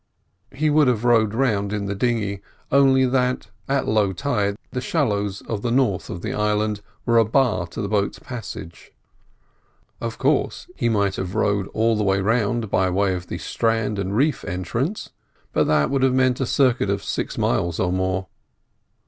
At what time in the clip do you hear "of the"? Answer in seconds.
5.43-5.69, 6.09-6.33, 13.13-13.37